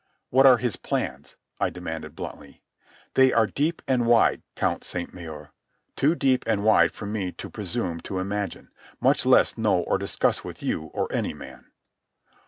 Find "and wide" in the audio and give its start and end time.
3.87-4.41, 6.47-6.91